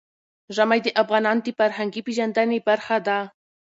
ژمی 0.55 0.79
د 0.83 0.87
افغانانو 1.01 1.43
د 1.45 1.47
فرهنګي 1.59 2.01
پیژندنې 2.07 2.59
برخه 2.67 2.97
ده. 3.07 3.19